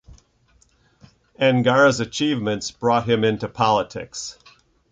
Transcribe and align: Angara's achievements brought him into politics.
Angara's 1.39 1.99
achievements 1.99 2.71
brought 2.71 3.07
him 3.07 3.23
into 3.23 3.47
politics. 3.47 4.39